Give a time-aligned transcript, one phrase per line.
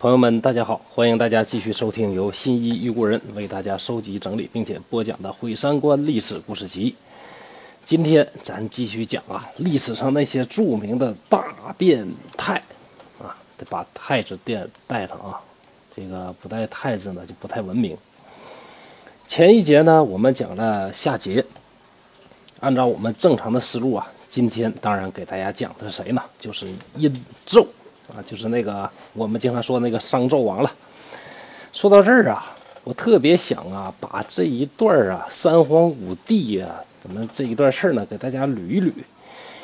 [0.00, 0.80] 朋友们，大家好！
[0.88, 6.90] 欢迎大家继续收听由新一玉故人为大家收集整理并且播讲的《毁三观历史故事集》。
[7.84, 12.54] 今天咱继续讲啊，历史上那些著名的大变态
[13.22, 15.38] 啊，得把“太”字带带上啊。
[15.94, 17.94] 这个不带“太”字呢，就不太文明。
[19.26, 21.44] 前一节呢，我们讲了夏桀。
[22.60, 26.22] 按照我们正常的思路啊，今天当然给大家讲的是谁呢？
[26.38, 27.14] 就是殷
[27.46, 27.66] 纣。
[28.10, 30.72] 啊，就是那个我们经常说那个商纣王了。
[31.72, 36.68] 说到这儿啊，我特别想啊，把这一段啊三皇五帝呀，
[37.02, 38.92] 咱们这一段事儿呢，给大家捋一捋。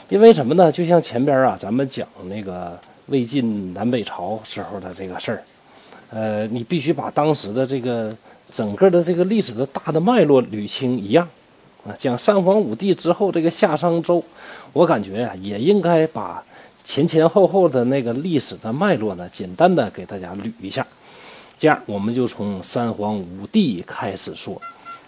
[0.08, 0.70] 因为什么呢？
[0.70, 5.42] 就像前边啊，咱们讲那个魏晋南北朝时候的这个事儿，
[6.10, 8.14] 呃，你必须把当时的这个
[8.52, 11.28] 整个的这个历史的大的脉络捋清一样
[11.84, 11.92] 啊。
[11.98, 14.22] 讲三皇五帝之后，这个夏商周，
[14.72, 16.40] 我感觉呀，也应该把。
[16.86, 20.86] 前前后后的那个历史的脉络呢，简单的给大家捋一下。
[21.58, 24.58] 这样，我们就从三皇五帝开始说，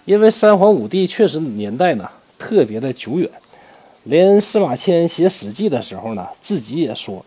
[0.04, 3.30] 因为三皇五帝确实年代呢特别的久远，
[4.02, 7.24] 连司马迁写《史记》的时候呢，自己也说，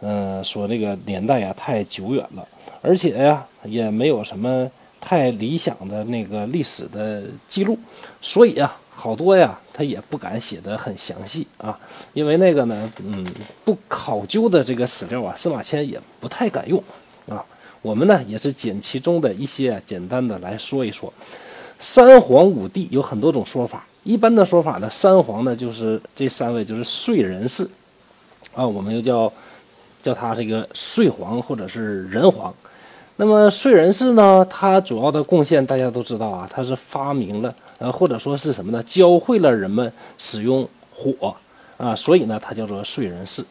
[0.00, 2.46] 嗯，说这个年代呀太久远了，
[2.82, 4.68] 而且呀也没有什么
[5.00, 7.78] 太理想的那个历史的记录，
[8.20, 8.76] 所以呀。
[8.96, 11.76] 好多呀，他也不敢写的很详细啊，
[12.12, 13.26] 因为那个呢，嗯，
[13.64, 16.80] 不考究的这个史料啊，司马迁也不太敢用
[17.28, 17.44] 啊。
[17.82, 21.12] 我们呢也是捡其中的一些简单的来说一说。
[21.76, 27.68] 三皇五帝有很多种说法，一般的说法呢，三皇呢就是这三位就是燧人氏
[28.54, 29.30] 啊，我们又叫
[30.00, 32.54] 叫他这个燧皇或者是人皇。
[33.16, 37.54] 那么燧人氏呢，他主要的贡献大家都知道啊，他是发明了。
[37.78, 38.82] 呃，或者说是什么呢？
[38.84, 41.34] 教会了人们使用火
[41.76, 43.44] 啊，所以呢，他叫做燧人氏。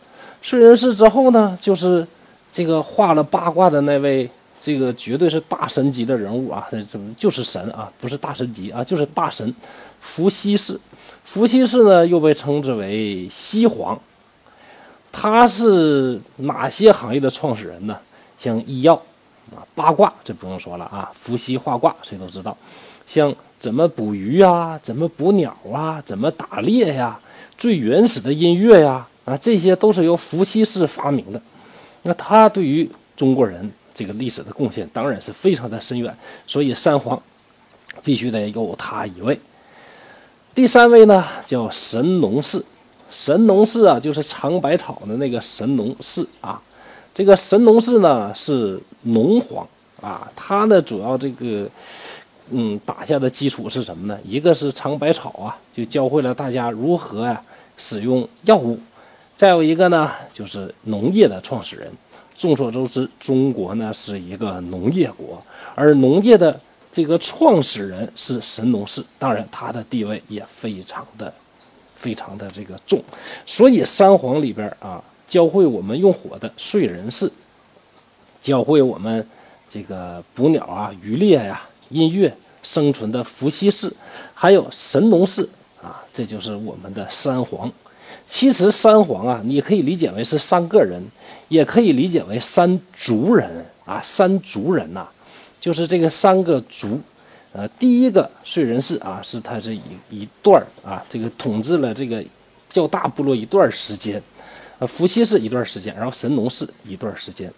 [0.43, 2.05] 燧人氏之后呢，就是
[2.51, 7.91] 这个画了八卦的那位，这个绝对是大神级的人物啊，这就是神啊？
[7.99, 9.53] 不是大神级啊，就是大神。
[9.99, 10.77] 伏羲氏，
[11.23, 13.97] 伏羲氏呢，又被称之为羲皇。
[15.13, 17.97] 他是哪些行业的创始人呢？
[18.37, 18.95] 像医药
[19.55, 21.09] 啊、八卦，这不用说了啊。
[21.13, 22.57] 伏羲画卦，谁都知道。
[23.07, 24.77] 像怎么捕鱼啊？
[24.83, 26.03] 怎么捕鸟啊？
[26.05, 27.17] 怎么打猎呀？
[27.57, 31.41] 最原始的音乐呀，啊，这些都是由伏羲氏发明的。
[32.01, 36.13] 那他对于中国人这个历史的贡献当然是非常的深远，
[36.45, 37.17] 所以三皇
[38.03, 39.39] 必须得有他一位。
[40.53, 42.61] 第三位呢，叫神农氏。
[43.09, 46.61] 神农氏啊，就是尝百草的那个神农氏啊。
[47.15, 49.65] 这个神农氏呢，是农皇
[50.01, 51.65] 啊，他呢主要这个。
[52.51, 54.19] 嗯，打下的基础是什么呢？
[54.23, 57.41] 一个是尝百草啊，就教会了大家如何啊
[57.77, 58.77] 使用药物；
[59.35, 61.89] 再有一个呢，就是农业的创始人。
[62.37, 65.41] 众所周知，中国呢是一个农业国，
[65.73, 66.59] 而农业的
[66.91, 71.33] 这个创始人是神农氏，当然他的地位也非常的、
[71.95, 73.01] 非常的这个重。
[73.45, 77.31] 所以三皇里边啊，教会我们用火的燧人氏，
[78.41, 79.25] 教会我们
[79.69, 81.61] 这个捕鸟啊、渔猎呀。
[81.89, 83.91] 音乐生存的伏羲氏，
[84.33, 85.47] 还有神农氏
[85.81, 87.71] 啊，这就是我们的三皇。
[88.25, 91.01] 其实三皇啊，你可以理解为是三个人，
[91.49, 93.99] 也可以理解为三族人啊。
[94.01, 95.05] 三族人呐，
[95.59, 96.99] 就是这个三个族。
[97.51, 102.23] 呃，第一个燧人氏啊，是他这一一段儿啊，这个统治了这个
[102.69, 104.21] 较大部落一段时间。
[104.79, 107.51] 呃，伏羲氏一段时间，然后神农氏一段时间。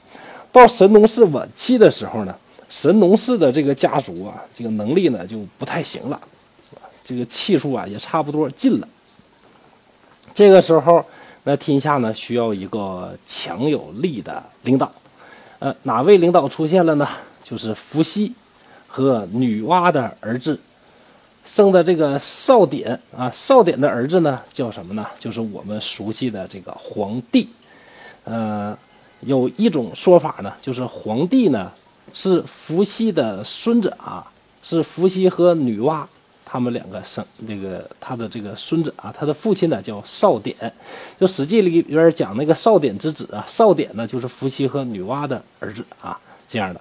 [0.52, 2.35] 到神农氏晚期的时候呢。
[2.75, 6.19] 神农氏的这个家族啊，这个能力呢就不太行了，
[7.06, 8.88] 这个气数啊也差不多尽了。
[10.34, 11.06] 这个时候，
[11.46, 14.91] 那天下呢需要一个强有力的领导，
[15.59, 17.08] 呃，哪位领导出现了呢？
[17.46, 18.34] 就是伏羲
[18.90, 20.59] 和女娲的儿子
[21.46, 25.08] 生的这个少典啊，少典的儿子呢叫什么呢？
[25.18, 27.47] 就是我们熟悉的这个皇帝。
[28.25, 28.78] 呃，
[29.22, 31.72] 有一种说法呢，就是皇帝呢。
[32.13, 34.25] 是伏羲的孙子啊，
[34.63, 36.05] 是伏羲和女娲
[36.46, 40.55] 他们两个生那个他的这个孙子啊，他的父亲呢叫少典，
[41.19, 46.17] 就《史记》里边讲那个少典之子啊，少典呢就是伏羲和女娲的儿子啊，
[46.47, 46.79] 这样的。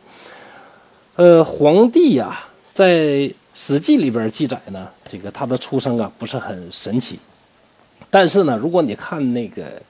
[1.16, 2.38] 呃，皇帝呀，
[2.72, 2.94] 在
[3.54, 7.18] 《史记》里边记载呢，这个他的出生啊不是很神奇，
[8.10, 9.82] 但是呢，如果你看那个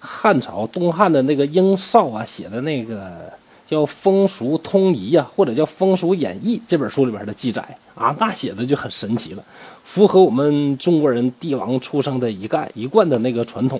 [0.00, 3.32] 汉朝东汉的那个殷绍啊写的那个。
[3.68, 7.62] 叫《风俗通仪》呀，或者叫《风俗演义》这本书里边的记载
[7.94, 9.44] 啊，那写的就很神奇了，
[9.84, 13.78] 符合我们中国人帝王出生的一概一贯的那个传统。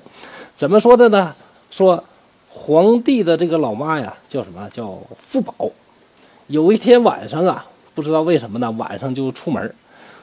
[0.54, 1.34] 怎么说的呢？
[1.70, 2.04] 说
[2.50, 4.68] 皇帝的这个老妈呀，叫什么？
[4.68, 5.54] 叫富宝。
[6.48, 7.64] 有一天晚上啊，
[7.94, 9.74] 不知道为什么呢，晚上就出门，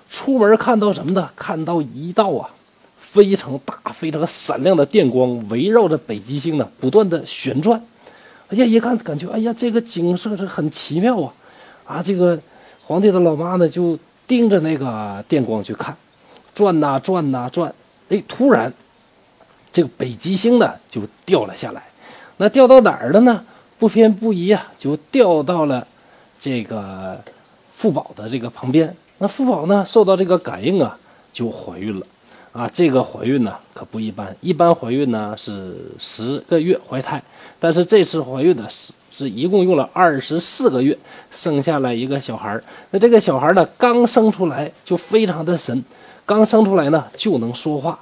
[0.07, 1.27] 出门看到什么呢？
[1.35, 2.53] 看到一道啊
[2.95, 7.83] 非常大、非常闪亮的电光围绕着北极星呢不断的旋转。
[8.49, 11.33] 哎呀，一看感觉，哎呀，这个景色是很奇妙啊！
[11.85, 12.39] 啊，这个
[12.83, 13.97] 皇帝的老妈呢就
[14.27, 15.95] 盯着那个电光去看，
[16.53, 17.73] 转呐转呐转。
[18.09, 18.71] 哎，突然，
[19.73, 21.83] 这个北极星呢就掉了下来。
[22.37, 23.43] 那掉到哪儿了呢？
[23.77, 25.85] 不偏不倚啊，就掉到了。
[26.39, 27.19] 这个
[27.73, 30.95] 富宝的这个旁边，那富宝呢受到这个感应啊，
[31.33, 32.05] 就怀孕了
[32.55, 32.69] 啊。
[32.73, 37.21] 这个怀孕呢可不一般，一般怀孕呢是十个月怀胎，
[37.59, 40.97] 但是这次怀孕呢是是一共用了二十四个月
[41.29, 45.83] 生下来一个小孩儿那这个小孩呢刚生出来就非常的神，
[46.25, 47.99] 刚生出来呢就能说话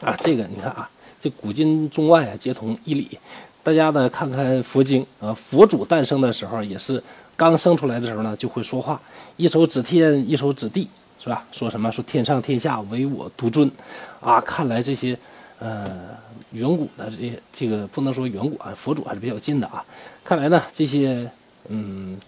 [0.00, 0.16] 啊。
[0.20, 0.88] 这个你看啊，
[1.20, 3.18] 这古今中外啊皆同一理。
[3.62, 7.02] 大家呢看看佛经啊，佛祖诞生的时候也是。
[7.36, 9.00] 刚生出来的时候呢，就会说话，
[9.38, 10.86] 一手指天，一手指地，
[11.22, 11.44] 是吧？
[11.52, 11.92] 说什么？
[11.92, 13.70] 说天上天下唯我独尊，
[14.20, 14.40] 啊！
[14.40, 15.16] 看来这些，
[15.58, 16.16] 呃，
[16.52, 19.84] 远古的这些，这个不能说远古啊，佛祖还是比较近的啊。
[20.24, 21.30] 看来呢，这些，
[21.68, 22.18] 嗯，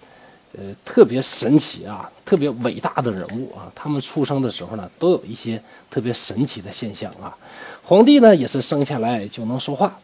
[0.53, 7.35] 呃，特别神奇啊，特别伟大的人物啊，他们出生的时候呢，都有一些特别神奇的现象啊。
[7.83, 9.99] 皇帝呢，也是生下来就能说话，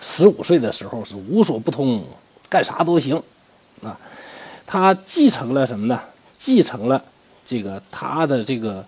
[0.00, 2.02] 十五岁的时候是无所不通，
[2.48, 3.22] 干啥都行，
[3.82, 4.00] 啊。
[4.66, 6.00] 他继承了什么呢？
[6.38, 7.04] 继承了
[7.50, 8.86] 这个他的这个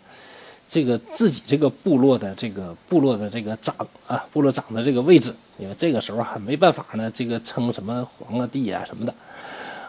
[0.68, 3.74] 这个自己这个部落的这个部落的这个长
[4.06, 5.34] 啊，部落长的这个位置。
[5.58, 9.12] 因为这个时候还没办法呢，这个称什么皇啊帝啊什么的。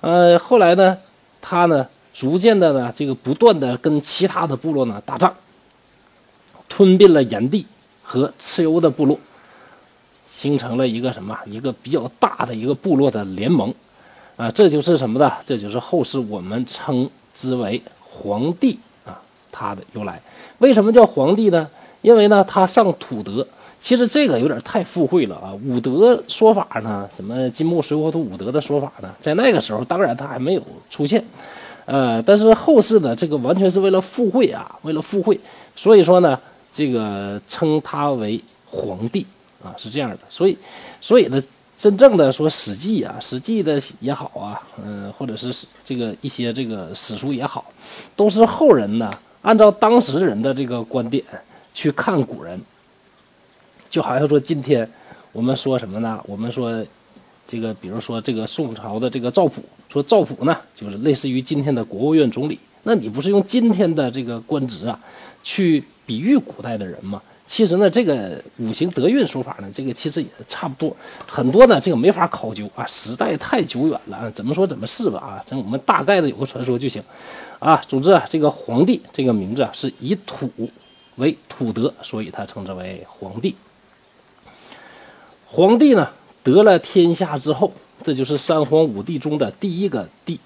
[0.01, 0.97] 呃，后来呢，
[1.39, 5.31] 他呢逐渐的呢，这个不断的跟其他的部落呢打仗，
[6.67, 7.63] 吞并了炎帝
[8.01, 9.19] 和蚩尤的部落，
[10.25, 11.37] 形成了一个什么？
[11.45, 13.71] 一个比较大的一个部落的联盟。
[14.35, 15.31] 啊，这就是什么的？
[15.45, 17.79] 这就是后世我们称之为
[18.13, 19.19] 皇帝啊，
[19.51, 20.21] 他的由来。
[20.59, 21.67] 为什么叫皇帝呢？
[22.03, 23.45] 因为呢，他上土德。
[23.79, 25.51] 其实这个有点太附会了啊。
[25.65, 31.23] 五德说法呢，什么金木水火土五德的说法呢，在那个时候当然他还没有出现。
[31.85, 35.37] 呃，但是后世呢，这个完全是为了附会啊，为了附会。
[35.75, 36.39] 所以说呢，
[36.71, 39.25] 这个称他为皇帝
[39.61, 40.19] 啊，是这样的。
[40.29, 40.55] 所以，
[41.01, 41.43] 所以呢。
[41.77, 47.65] 真正的说《史记》啊，《史记》的也好啊，嗯，或者是这个一些这个史书也好，
[48.15, 49.11] 都是后人呢
[49.41, 51.23] 按照当时人的这个观点
[51.73, 52.59] 去看古人。
[53.89, 54.89] 就好像说今天
[55.31, 56.19] 我们说什么呢？
[56.25, 56.83] 我们说
[57.45, 64.99] 这个，比如说这个宋朝的这个赵普，说赵普呢就是类似于今天的国务院总理，那你不是用今天的这个官职啊
[65.43, 67.21] 去比喻古代的人吗？
[67.45, 70.95] 其实呢，这个五行得运说法呢，这个其实也差不多，
[71.27, 77.03] 很多呢，这个没法考究啊，时代太久远了，怎么说怎么是吧啊，这我们大概的有个传说就行，
[77.59, 80.49] 啊，总之啊，这个皇帝这个名字啊，是以土
[81.17, 83.53] 为土德，所以他称之为皇帝。
[85.47, 86.09] 皇帝呢
[86.41, 87.71] 得了天下之后，
[88.01, 90.39] 这就是三皇五帝中的第一个帝，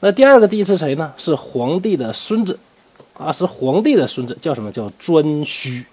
[0.00, 1.12] 那第二个帝是谁呢？
[1.18, 2.58] 是皇帝的孙子，
[3.12, 5.84] 啊，是皇帝的孙子，叫什么叫颛顼。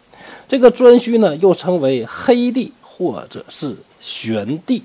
[0.48, 4.81] 这个颛顼呢，又称为黑帝或者是玄帝。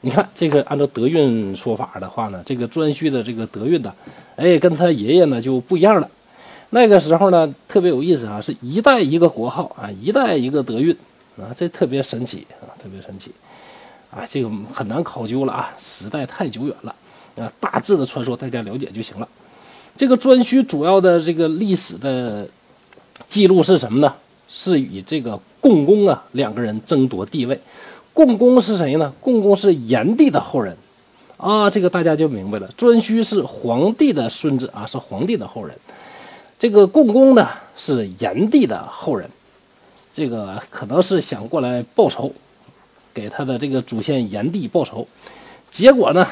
[0.00, 3.94] 你看，这个按照德运说法的话呢，这个颛顼的这个德运呢，
[4.34, 6.10] 哎，跟他爷爷呢就不一样了。
[6.70, 10.92] 那个时候呢，特别有意思啊，是一代一个国号啊，一代一个德运
[11.36, 13.30] 啊，这特别神奇啊，特别神奇
[14.10, 16.92] 啊，这个很难考究了啊，时代太久远了
[17.36, 19.28] 啊，大致的传说大家了解就行了。
[19.96, 22.48] 这个颛顼主要的这个历史的
[23.28, 24.14] 记录是什么呢？
[24.48, 27.58] 是与这个共工啊两个人争夺地位，
[28.12, 29.10] 共工是谁呢？
[29.18, 30.76] 共工是炎帝的后人，
[31.38, 32.68] 啊，这个大家就明白了。
[32.76, 35.74] 颛顼是皇帝的孙子啊，是皇帝的后人。
[36.58, 39.30] 这个共工呢是炎帝的后人，
[40.12, 42.30] 这个可能是想过来报仇，
[43.14, 45.08] 给他的这个祖先炎帝报仇。
[45.70, 46.26] 结果呢，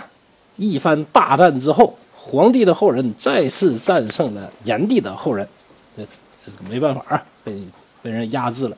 [0.61, 5.49] 一番大战之后，皇帝的后人再次战胜了炎帝的后人，
[5.97, 6.03] 这
[6.45, 7.53] 这没办法啊，被。
[8.03, 8.77] 被人压制了，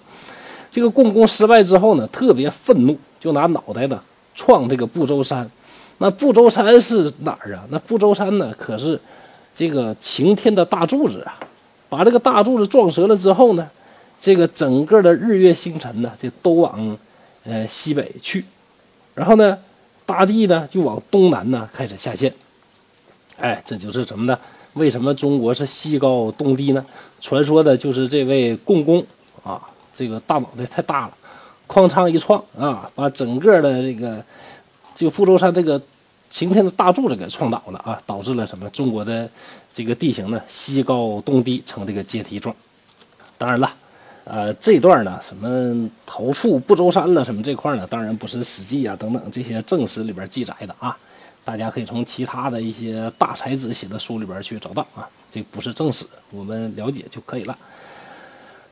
[0.68, 4.02] 这个共工失败之后呢，特别愤怒，就拿脑袋呢
[4.34, 5.48] 撞这个不周山。
[5.98, 7.62] 那不周山是哪儿啊？
[7.68, 9.00] 那不周山呢，可是
[9.54, 11.38] 这个擎天的大柱子啊！
[11.88, 13.70] 把这个大柱子撞折了之后呢，
[14.20, 16.98] 这个整个的日月星辰呢，就都往
[17.44, 18.44] 呃西北去，
[19.14, 19.56] 然后呢，
[20.06, 22.32] 大地呢就往东南呢开始下陷。
[23.38, 24.38] 哎，这就是什么呢？
[24.75, 26.85] 为什么中国是西高东低呢？
[27.21, 29.04] 传说的就是这位共工
[29.42, 29.61] 啊，
[29.94, 31.16] 这个大脑袋太大了，
[31.68, 34.25] 哐当一撞啊，把整个的这个
[34.94, 35.80] 这个富州山这个
[36.30, 38.68] 擎天的大柱子给撞倒了啊，导致了什么？
[38.71, 39.28] 中国的
[39.73, 42.54] 这个地形呢，西高东低，呈这个阶梯状。
[43.37, 43.71] 当然了，
[44.24, 50.96] 呃，这段呢，什么头触不周山了，什么这块呢，当然不是《史记》啊等等这些正史里边记载的啊。
[51.44, 57.58] 大家可以从其他的一些大才子写的书里边去找到啊，这不是正史，我们了解就可以了。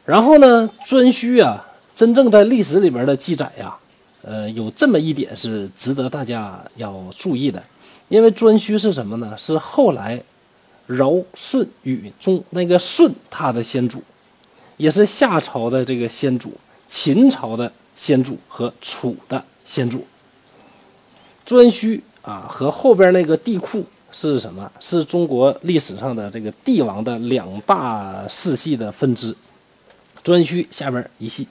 [0.04, 1.66] 然后呢，颛顼啊，
[1.96, 3.74] 真正在历史里边的记载呀，
[4.22, 7.60] 呃，有这么一点是值得大家要注意的，
[8.06, 9.34] 因为颛顼是什么呢？
[9.36, 10.22] 是后来
[10.86, 14.00] 尧舜禹中那个舜他的先祖，
[14.80, 16.54] 也是夏朝的这个先祖，
[16.88, 20.06] 秦朝的先祖和楚的先祖，
[21.46, 22.00] 颛顼。
[22.22, 23.82] 啊，和后边那个帝喾
[24.12, 24.70] 是什么？
[24.78, 29.34] 是中国历史上的这个帝王的两大世系的分支，
[30.22, 31.48] 颛顼下边一系，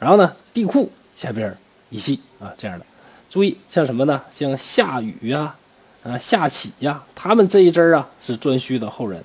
[0.00, 1.56] 然后呢，帝喾下边
[1.90, 2.84] 一系啊，这样的。
[3.30, 4.20] 注意，像什么呢？
[4.32, 5.54] 像夏禹呀，
[6.02, 9.24] 啊，夏启呀，他们这一支啊是颛顼的后人。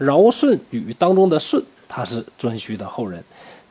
[0.00, 3.22] 尧舜禹当中的舜，他是颛顼的后人。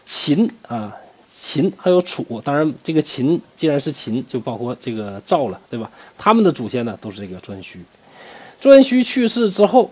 [0.06, 0.94] 秦啊。
[1.36, 5.90] 秦还有楚，当然这个秦既然是秦，就包括这个赵了，对吧？
[6.18, 7.80] 他们的祖先呢都是这个颛顼。
[8.62, 9.92] 颛顼去世之后，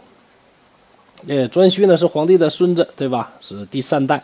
[1.28, 3.34] 呃，颛顼呢是皇帝的孙子，对吧？
[3.42, 4.24] 是第三代。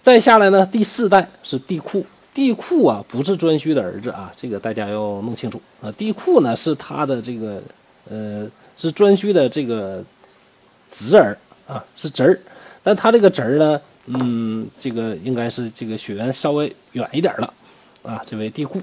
[0.00, 2.02] 再下来呢，第四代是帝喾。
[2.32, 5.92] 帝喾啊，不是颛顼的儿子啊，这个大家要弄清楚啊。
[5.92, 7.60] 帝喾呢是他的这个，
[8.08, 8.48] 呃，
[8.78, 10.02] 是颛顼的这个
[10.90, 11.36] 侄儿
[11.66, 12.40] 啊，是侄儿，
[12.82, 13.80] 但他这个侄儿呢。
[14.06, 17.54] 嗯，这个应该是这个血缘稍微远一点了，
[18.02, 18.80] 啊，这位帝喾，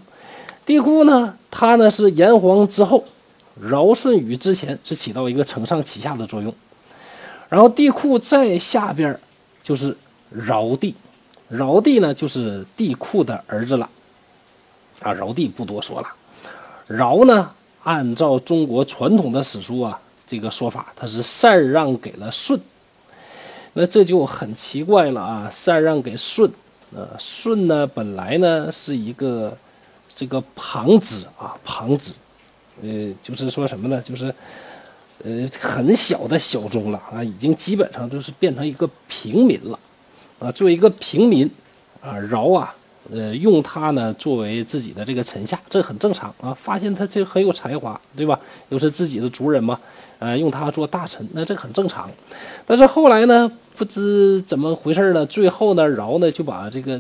[0.66, 3.04] 帝喾呢，他呢是炎黄之后，
[3.70, 6.54] 尧舜禹之前是起到一个承上启下的作用，
[7.50, 9.20] 然后帝喾在下边
[9.62, 9.98] 就是
[10.48, 10.96] 尧帝，
[11.50, 13.89] 尧帝呢就是帝喾的儿子了，
[15.01, 16.08] 啊，尧帝不多说了，
[16.98, 17.51] 尧呢
[17.84, 22.58] 按照中国传统的史书啊这个说法，他是禅让给了舜。
[23.79, 25.48] 那这就很奇怪了啊！
[25.53, 26.50] 禅让给舜，
[26.96, 29.55] 呃，舜呢本来呢是一个
[30.15, 32.12] 这个旁支啊，旁支，
[32.81, 34.01] 呃，就是说什么呢？
[34.01, 34.34] 就是
[35.24, 39.77] 呃很小的小宗了啊，已经基本上就是变成一个平民了
[40.39, 40.51] 啊。
[40.51, 41.48] 作为一个平民
[42.01, 42.74] 啊，尧啊，
[43.12, 46.51] 呃，用他呢作为自己的这个臣下，这很正常啊。
[46.51, 48.39] 发现他这很有才华，对吧？
[48.69, 49.79] 又是自己的族人嘛，
[50.17, 52.10] 呃，用他做大臣，那这很正常。
[52.65, 53.51] 但是后来呢？
[53.77, 55.24] 不知怎么回事呢？
[55.27, 57.00] 最后呢，尧呢就把这个，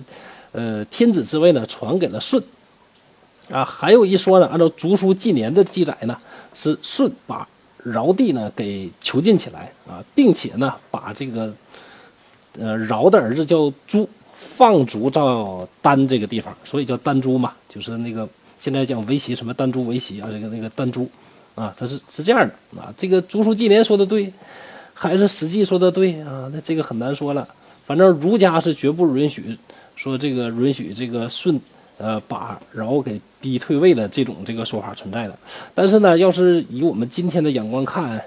[0.51, 2.39] 呃，天子之位呢传给了舜。
[3.49, 6.15] 啊，还有一说呢，按照《竹书纪年》的记载呢，
[6.53, 7.47] 是舜把
[7.95, 11.51] 尧帝呢给囚禁起来啊，并且呢把这个，
[12.59, 18.29] 呃，尧的儿子叫朱，放逐到丹这个地方，所以叫丹朱嘛，就是那个
[18.59, 21.09] 现在讲围棋什么丹朱围棋啊，这个那个丹朱，
[21.55, 24.31] 啊，他是是这样的啊，这个《竹书纪年》说的对。
[24.99, 27.47] 还是史记说的对啊，那这个很难说了。
[27.85, 29.55] 反正儒家是绝不允许
[29.95, 31.61] 说这个允许这个舜，
[31.99, 35.37] 呃，把尧给逼退位的这种这个说法存在的。
[35.75, 38.19] 但是呢，要是以我们今天的眼光看，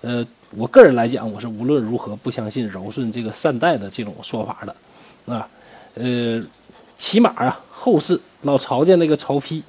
[0.00, 5.46] 呃，我个人来讲，我是无论如何不相信尧舜这个善代的这种说法的，啊，
[5.94, 6.42] 呃，
[6.96, 9.62] 起码啊，后世老曹家那个曹丕，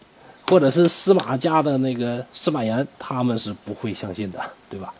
[0.48, 4.39] 或者是司马家的那个司马炎，他们是不会相信的，
[4.70, 4.94] 对吧？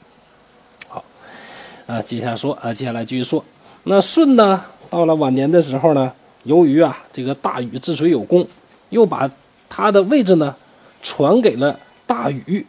[1.88, 3.44] 啊，接下来说啊，接下来继续说。
[3.84, 6.12] 那舜呢，到了晚年的时候呢，
[6.44, 8.46] 由于啊这个大禹治水有功，
[8.90, 9.30] 又把
[9.70, 10.54] 他的位置呢
[11.02, 12.68] 传给了大禹。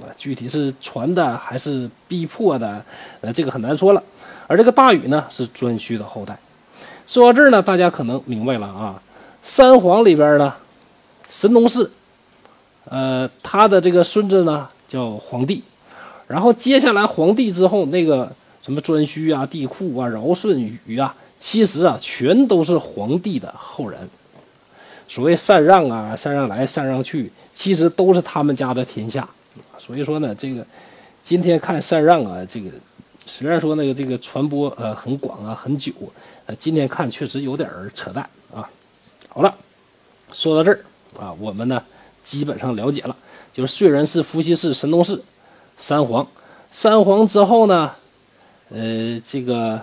[0.00, 2.82] 啊，具体是传的还是逼迫的，
[3.20, 4.02] 呃，这个很难说了。
[4.46, 6.38] 而这个大禹呢，是颛顼的后代。
[7.06, 9.02] 说到这儿呢，大家可能明白了啊。
[9.42, 10.54] 三皇里边呢，
[11.28, 11.90] 神农氏，
[12.86, 15.62] 呃，他的这个孙子呢叫黄帝。
[16.26, 24.00] 然后接下来皇帝之后，那个什么颛顼啊、帝喾啊、尧舜禹啊，其实啊，全都是皇帝的后人。
[25.08, 29.28] 所谓禅让啊、禅让来、禅让去，其实都是他们家的天下。
[29.78, 30.66] 所以说呢，这个
[31.22, 32.70] 今天看禅让啊，这个
[33.24, 35.92] 虽然说那个这个传播呃很广啊、很久，
[36.46, 38.68] 呃，今天看确实有点儿扯淡啊。
[39.28, 39.54] 好了，
[40.32, 40.80] 说到这儿
[41.20, 41.80] 啊，我们呢
[42.24, 43.14] 基本上了解了，
[43.52, 45.22] 就是虽然是伏羲氏、神农氏。
[45.78, 46.26] 三皇，
[46.72, 47.92] 三皇之后呢，
[48.70, 49.80] 呃，这个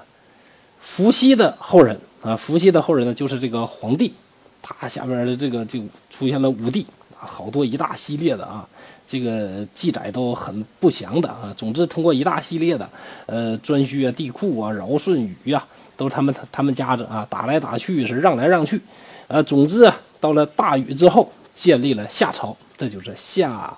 [0.82, 4.14] 伏羲的后人啊，伏羲的后人呢，就是这个黄帝，
[4.62, 6.86] 他下边的这个就出现了五帝，
[7.16, 8.68] 好多一大系列的啊，
[9.06, 11.54] 这个记载都很不详的啊。
[11.56, 12.90] 总之，通过一大系列的，
[13.28, 18.82] 呃，颛顼啊、帝喾啊、尧舜禹啊，都是他们他们家子啊，打来打去是让来让去，
[19.28, 23.72] 呃，总之啊，到了大禹之后，建立了夏朝，这就是夏，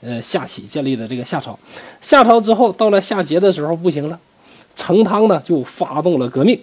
[0.00, 1.58] 呃，夏启建立的这个夏朝。
[2.00, 4.18] 夏朝之后，到了夏桀的时候不行了，
[4.74, 6.60] 成汤呢就发动了革命，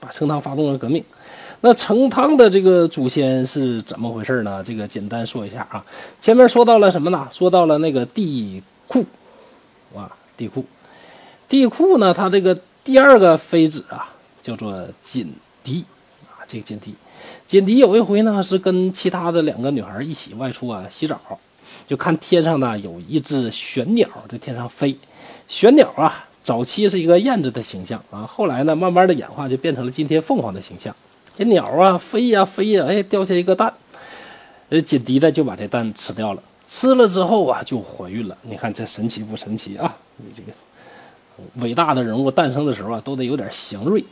[0.00, 1.04] 啊，成汤发动了革命。
[1.62, 4.62] 那成汤的这个祖先是怎么回事呢？
[4.62, 5.84] 这个简单说一下啊。
[6.20, 7.26] 前面说到了什么呢？
[7.32, 9.04] 说到了那个帝喾，
[9.94, 10.62] 啊，帝喾。
[11.48, 15.32] 帝喾呢，他这个第二个妃子啊，叫做锦
[15.64, 15.84] 狄
[16.26, 16.44] 啊。
[16.46, 16.94] 这个锦狄，
[17.46, 21.18] 锦狄有一回呢，是跟其他的两个女孩一起外出啊洗澡，
[21.86, 24.96] 就看天上呢有一只玄鸟在天上飞。
[25.48, 30.94] 玄鸟啊，早期是一个燕子的形象啊，后来呢，慢慢的演化就变成了今天凤凰的形象。
[31.36, 33.72] 这鸟啊飞呀飞呀，哎，掉下一个蛋，
[34.68, 36.42] 呃，锦狄的就把这蛋吃掉了。
[36.68, 38.36] 吃了之后啊，就怀孕了。
[38.42, 39.96] 你看这神奇不神奇啊？
[40.16, 40.52] 你这个。
[41.56, 44.02] 伟大的人物诞生的时候啊，都得有点祥瑞，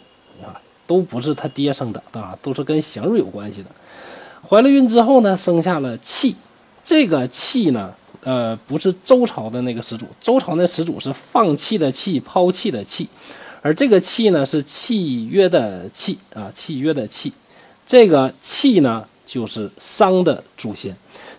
[0.42, 0.52] 啊，
[0.86, 3.70] 都不是他爹生的啊，都是跟祥瑞有关系的。
[4.46, 6.36] 怀了孕之后呢，生下了契，
[6.84, 13.08] 这个契呢，呃，不是周朝的那个始祖，周朝那始祖是放弃的弃，抛弃的弃，
[13.62, 17.32] 而这个契呢是契约的契啊，契约的契，
[17.86, 20.94] 这个契呢就是商的祖先。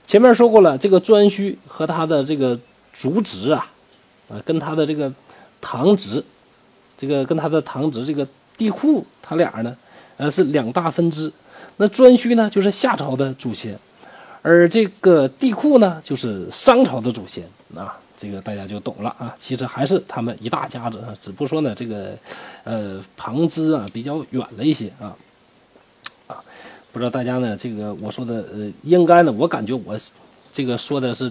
[0.06, 2.60] 前面说过了，这个颛顼和他的这个
[2.92, 3.72] 族侄啊，
[4.28, 5.14] 啊，跟他的这个。
[5.62, 6.24] 堂侄，
[6.96, 9.76] 这个跟他的堂侄这个帝库，他俩呢，
[10.16, 11.32] 呃，是两大分支。
[11.78, 13.76] 那颛顼呢，就是夏朝的祖先，
[14.46, 17.44] 而这个帝喾呢，就是商朝的祖先
[17.76, 17.98] 啊。
[18.16, 19.36] 这个大家就懂了啊。
[19.40, 22.16] 其实还是他们一大家子，只不过说呢，这个
[22.64, 25.18] 呃旁支啊比较远了一些啊
[26.28, 26.38] 啊。
[26.92, 29.98] 不知道大家呢，这个我说的呃，应该呢，我感觉我
[30.54, 31.30] 这个说的是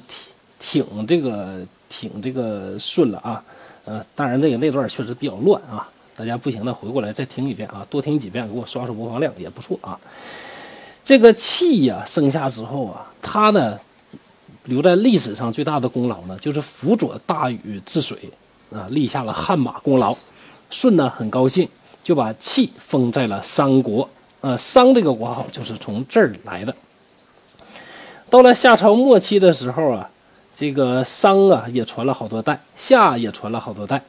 [0.58, 3.44] 挺挺这个挺这个顺了啊。
[3.84, 9.98] 呃，当然那个那段确实比较乱啊，大家不行的回过来再听一遍啊，多听几遍给我刷刷播放量也不错啊。
[11.04, 13.78] 这个契呀生下之后啊，他呢
[14.64, 18.18] 留在历史上最大的功劳呢，就是辅佐大禹治水
[18.72, 20.16] 啊，立下了汗马功劳。
[20.70, 21.68] 舜呢很高兴，
[22.02, 24.08] 就把契封在了商国，
[24.40, 26.74] 呃，商这个国号就是从这儿来的。
[28.30, 30.10] 到了夏朝末期的时候啊。
[30.56, 34.00] 这个商啊，也传了好多代；夏也传了好多代。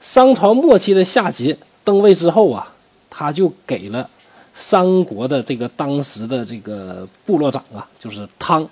[0.00, 2.72] 商朝末期的夏桀登位之后啊，
[3.10, 4.08] 他就给了
[4.54, 8.68] 三国的这个当时的这个部落长啊，就是汤，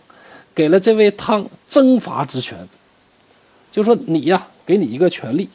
[0.55, 2.69] 给了这位汤征伐之权，
[3.71, 5.49] 就说你呀，给你一个权利，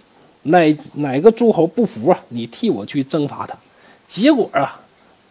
[0.44, 3.56] 哪哪个诸侯不服啊，你替我去征伐他。
[4.08, 4.80] 结果啊，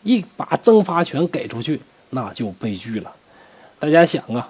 [0.02, 3.12] 一把征伐权给出去，那就悲剧了。
[3.78, 4.48] 大家想啊，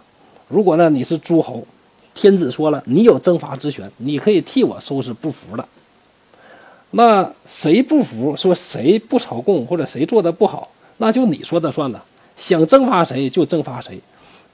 [0.49, 1.67] 如果呢你是诸侯，
[2.15, 5.67] 天子说了，你有征伐之权，你可以替我收拾不服的。
[6.93, 12.03] 那谁不服，说谁不朝贡或者谁做的不好，那就你说的算了。
[12.37, 14.01] 想征伐谁就征伐谁，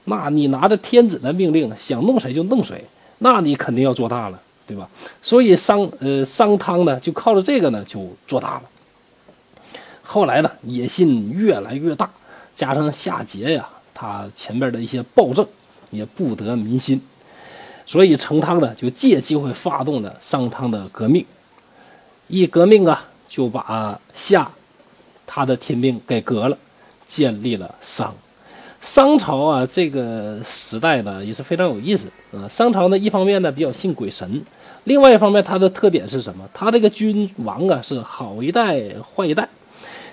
[0.05, 2.83] 那你拿着天子的命令，想弄谁就弄谁，
[3.19, 4.87] 那你肯定要做大了，对吧？
[5.21, 8.63] 所以商呃商汤呢，就靠着这个呢就做大了。
[10.01, 12.09] 后来呢，野心越来越大，
[12.55, 15.45] 加上夏桀呀，他前边的一些暴政
[15.91, 17.01] 也不得民心。
[17.85, 21.25] 所以成汤呢，就借机会发动了商汤的革命，
[22.29, 24.49] 一革命啊，就把夏
[25.25, 26.57] 他的天命给革了，
[27.05, 28.15] 建立了商。
[28.81, 32.47] 商朝啊，这个时代呢也是非常有意思啊。
[32.47, 34.41] 商朝呢，一方面呢比较信鬼神，
[34.83, 36.47] 另外一方面它的特点是什么？
[36.53, 39.49] 它这个君王啊是好一代坏一代，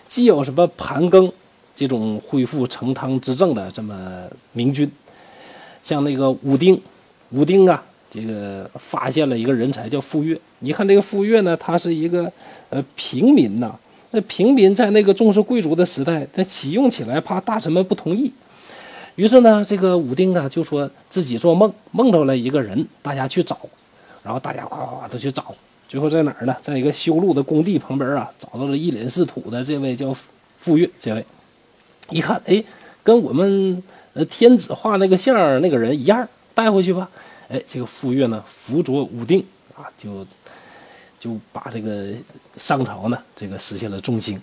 [0.09, 1.31] 既有什么盘庚
[1.75, 4.91] 这种恢复成汤执政的这么明君，
[5.83, 6.81] 像那个武丁。
[7.31, 10.37] 武丁啊，这个发现了一个人才叫傅说。
[10.61, 12.31] 你看这个傅说呢，他是一个
[12.71, 13.75] 呃平民呐。
[14.13, 18.33] 那平民在那个重视贵族的时代，他启用起来怕大臣们不同意。
[19.17, 23.59] 于是呢，这个武丁啊就说自己做梦梦到了一个人，大家去找。
[24.23, 25.55] 然后大家夸夸都去找，
[25.89, 26.57] 最后在哪儿呢？
[26.63, 30.15] 在一个修路的工地旁边啊，找到了一脸是土的这位叫
[30.57, 30.89] 傅说。
[30.99, 31.25] 这位
[32.11, 32.63] 一看，哎，
[33.03, 33.83] 跟我们
[34.15, 36.27] 呃天子画那个像那个人一样。
[36.55, 37.07] 带回去吧，
[37.49, 39.39] 哎，这个傅说呢辅佐武丁
[39.77, 40.27] 啊，就
[41.21, 42.09] 就把这个
[42.57, 44.41] 商朝呢这个实现了中兴。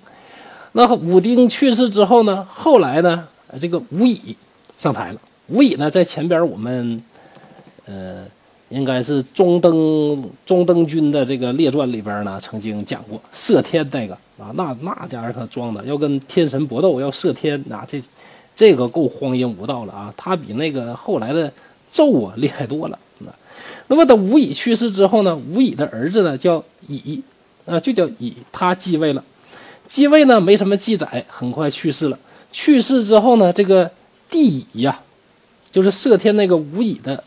[0.72, 3.28] 那武丁去世之后呢，后来呢，
[3.60, 4.36] 这个武乙
[4.78, 5.20] 上台了。
[5.48, 7.04] 武乙呢在前边我们
[7.86, 8.26] 呃
[8.70, 18.02] 应该是中登中登君的这个列传里边呢曾经讲过射天那个啊，那那家伙他装的要跟天神搏斗，要射天啊，这
[18.56, 21.52] 这个够荒淫无道了啊，他比那个后来的。
[21.94, 22.98] 纣啊，厉害多了。
[23.20, 23.32] 那，
[23.88, 25.36] 那么等武乙去世之后呢？
[25.36, 27.22] 武乙的儿子呢叫乙，
[27.66, 29.24] 啊，就叫乙，他继位了。
[29.88, 32.18] 继位呢没什么记载，很快去世了。
[32.52, 33.92] 去世之后呢，这个
[34.30, 35.00] 帝乙呀，
[35.72, 37.24] 就是射天那个吴乙的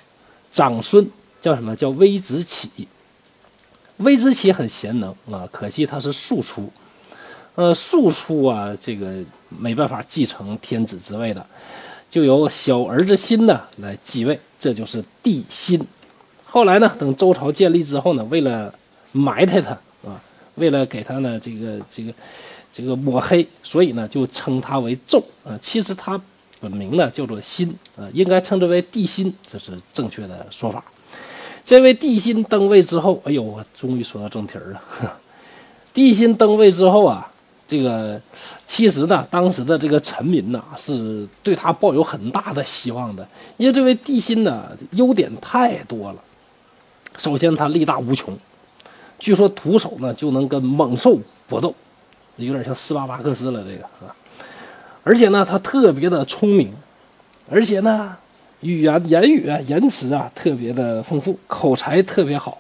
[0.51, 1.09] 长孙，
[1.41, 2.89] 叫什么叫微子启。
[3.99, 6.71] 微子启很贤能啊，可惜他是庶出。
[7.55, 9.11] 呃，庶出啊，这个
[9.49, 11.47] 没办法继承天子之位的，
[12.09, 15.85] 就由小儿子辛呢来继位，这就是帝辛。
[16.45, 18.73] 后来呢，等周朝建立之后呢，为了
[19.13, 19.71] 埋汰他
[20.09, 20.19] 啊，
[20.55, 22.13] 为了给他呢这个这个
[22.73, 25.59] 这个抹黑，所以呢就称他为纣啊。
[25.61, 26.19] 其实他
[26.61, 30.83] 本名呢叫做辛啊，应该称之为帝辛，这是正确的说法。
[31.65, 34.83] 这位帝辛登位之后，哎呦，我终于说到正题儿了。
[35.93, 37.31] 帝辛登位之后啊。
[37.69, 38.21] 这个
[38.67, 43.27] 其实呢，当时的这个臣民呐，是对他抱有很大的希望的，
[43.57, 46.19] 因为这位帝辛呢，优点太多了。
[47.19, 48.37] 首先，他力大无穷，
[49.19, 51.75] 据说徒手呢就能跟猛兽搏斗，
[52.37, 54.15] 有点像斯巴达克斯了这个啊。
[55.03, 56.73] 而且呢，他特别的聪明，
[57.51, 58.17] 而且呢，
[58.61, 62.59] 语言言语啊、言辞啊特别的丰富，口才特别好。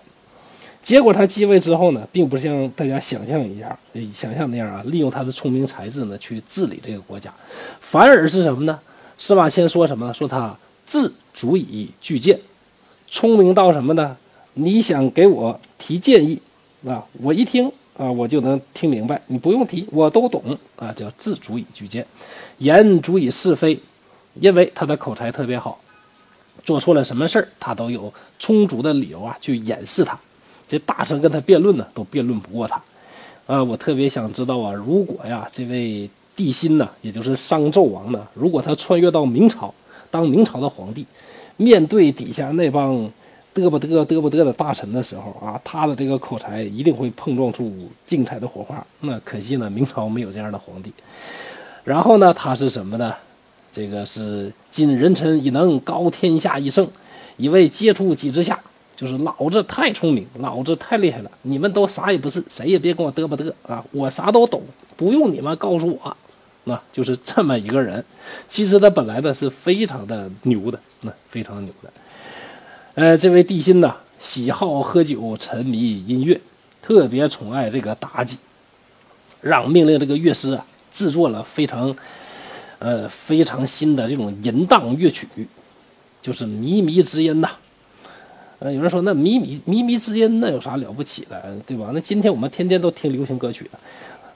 [0.87, 3.77] 结果他继位之后呢，并不像大家想象一样，
[4.15, 7.35] 想象那样啊，利用他的聪明才智呢去治理这个国家，
[7.81, 8.79] 反而是什么呢？
[9.19, 10.15] 司马迁说什么？
[10.15, 12.39] 说他智足以拒谏，
[13.09, 14.17] 聪明到什么呢？
[14.55, 16.41] 你想给我提建议
[16.87, 22.07] 啊，我一听啊，我就能听明白，你不用提，我都懂啊，叫智足以拒谏，
[22.59, 23.77] 言足以是非，
[24.35, 25.81] 因为他的口才特别好，
[26.63, 30.17] 做错了什么事儿，他都有充足的理由啊去掩饰他。
[30.69, 32.83] 这大臣跟他辩论呢，都辩论不过他，
[33.47, 39.73] 啊，我特别想知道啊，如果呀，这位帝辛呢，也就是商纣王呢，如果他穿越到明朝
[40.11, 41.07] 当明朝的皇帝，
[41.57, 42.95] 面对底下那帮
[43.55, 47.73] 嘚不嘚嘚不嘚的大臣的时候啊，他的这个口才一定会碰撞出
[48.05, 48.85] 精彩的火花。
[49.01, 50.93] 那可惜呢，明朝没有这样的皇帝。
[51.85, 53.15] 然后呢，他是什么呢？
[53.71, 56.89] 这个是今人臣以能高天下一圣，
[57.37, 58.59] 以为接触己之下。
[58.97, 63.85] 就是老子太聪明，老子太厉害了，你们都啥也不是，谁也别跟我嘚吧嘚啊！
[63.93, 64.63] 我啥都懂，
[64.97, 66.17] 不用你们告诉我，
[66.65, 68.03] 那就是这么一个人。
[68.49, 71.91] 其实他本来呢是非常的牛的，那非常牛的。
[72.95, 76.41] 呃，这位帝辛呢，喜好喝酒，沉迷音乐，
[76.81, 78.39] 特别宠爱这个妲己，
[79.43, 81.95] 让命令这个乐师啊制作了非常，
[82.79, 85.29] 呃非常新的这种淫荡乐曲，
[86.23, 87.51] 就是靡靡之音呐。
[88.59, 91.91] 呃，有人说那靡靡靡靡之音那有啥了不起的，对吧？
[91.93, 93.79] 那今天我们天天都听流行歌曲的，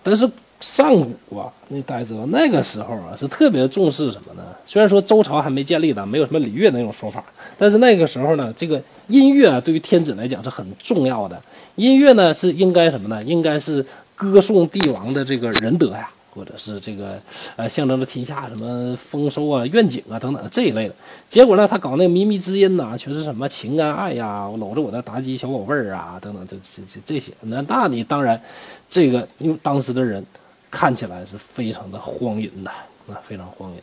[0.02, 0.28] 但是
[0.60, 0.94] 上
[1.26, 4.42] 古啊，那大家知道那个时候啊是特别重视什么呢？
[4.66, 7.24] 虽然说周朝还没建立呢，没有什么礼乐那种说法，
[7.56, 11.40] 但是那个时候呢，这个音乐啊对于天子来讲是很重要的。
[11.76, 13.22] 音乐呢是应该什么呢？
[13.24, 13.82] 应该是
[14.14, 16.10] 歌颂帝王的这个仁德呀。
[16.32, 17.20] 或者是这个，
[17.56, 20.94] 呃，象征着天下什么丰收啊、愿景啊等等这一类的。
[21.28, 27.32] 结果呢，他搞那个靡靡之音呐，全是什么情啊、爱呀，搂着我的妲己小宝贝儿啊，等等，这这这这些。
[27.40, 28.40] 那那你当然，
[28.88, 30.24] 这个因为当时的人
[30.70, 32.70] 看起来是非常的荒淫的，
[33.12, 33.76] 啊，非常荒淫。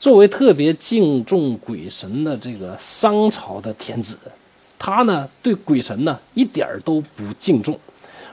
[0.00, 4.18] 作为特别敬重鬼神的这个商朝的天子，
[4.78, 7.78] 他呢对鬼神呢一点儿都不敬重，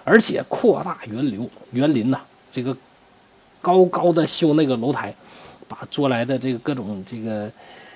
[0.03, 2.75] 而且扩大园流园林呐，这个。
[3.65, 5.11] 高高的修那个楼台，
[5.67, 7.51] 把捉来的这个各种这个，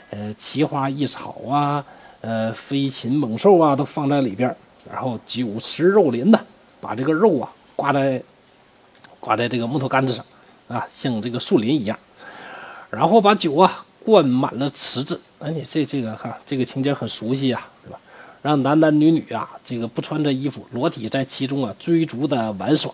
[0.10, 1.86] 呃，奇花异草啊，
[2.22, 4.56] 呃，飞禽猛兽啊，都放在里边
[4.92, 6.46] 然后酒池肉林的，
[6.82, 8.20] 把这个肉啊挂在
[9.20, 10.26] 挂在这个木头杆子上，
[10.68, 12.00] 啊，像这个树林一样，
[12.90, 15.22] 然后把酒啊灌满了池子。
[15.38, 18.00] 哎，你这这个哈，这个情节很熟悉啊，对吧？
[18.42, 22.92] 让男男女女啊，这个不穿着衣服，裸体在其中啊追逐的玩耍。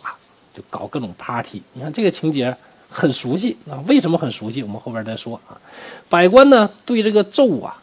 [0.56, 2.56] 就搞各种 party，你看这个情节
[2.90, 3.84] 很熟悉啊？
[3.88, 4.64] 为什么很熟悉？
[4.64, 5.60] 我们后边再说啊。
[6.08, 7.76] 百官呢对这个纣啊，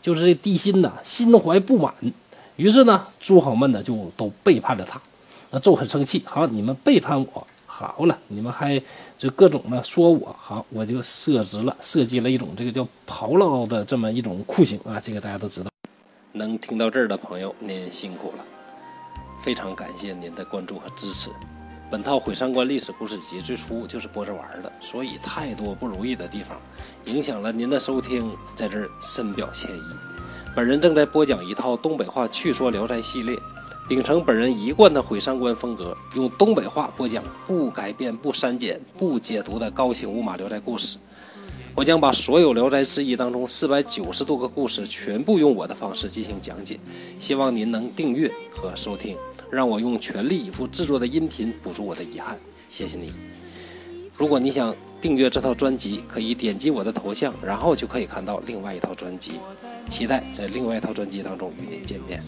[0.00, 1.92] 就是这帝辛呐，心怀不满，
[2.56, 5.00] 于是呢，诸侯们呢就都背叛了他。
[5.50, 8.80] 那纣很生气，好，你们背叛我，好了，你们还
[9.16, 14.98] 就各种呢说我好，我就设置了设计了一种这个叫炮烙的这么一种酷刑啊。
[15.00, 15.70] 这个大家都知道。
[16.32, 18.44] 能听到这儿的朋友，您辛苦了，
[19.42, 21.30] 非常感谢您的关注和支持。
[21.90, 26.60] 本套《毁三观历史故事集》最初就是播着玩的，所以太多不如意的地方，
[27.06, 29.80] 影响了您的收听，在这儿深表歉意。
[30.54, 33.34] 本人正在播讲一套东北话趣说《聊斋》系列，
[33.88, 40.98] 秉承本人一贯的毁三观风格，用东北话播讲不改变、不删减、不解读的高清无码《聊斋》故事。
[41.74, 46.78] 我将把所有《聊斋志异》当中四百九十多个故事全部用我的方式进行讲解，
[47.18, 49.16] 希望您能订阅和收听。
[49.50, 52.38] 让我用全力以赴制作的音频补足我的遗憾。
[52.68, 53.12] 谢谢你。
[54.16, 59.32] 如果你想订阅这套专辑，可以点击我的头像，然后就可以看到另外一套专辑。
[59.88, 62.22] 期待在另外一套专辑当中与您见面。